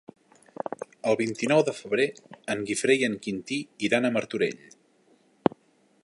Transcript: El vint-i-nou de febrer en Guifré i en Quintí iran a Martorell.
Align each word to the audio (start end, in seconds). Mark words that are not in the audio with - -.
El 1.09 1.17
vint-i-nou 1.19 1.59
de 1.67 1.75
febrer 1.79 2.07
en 2.53 2.65
Guifré 2.69 2.95
i 3.01 3.07
en 3.09 3.17
Quintí 3.27 3.61
iran 3.89 4.09
a 4.09 4.11
Martorell. 4.17 4.65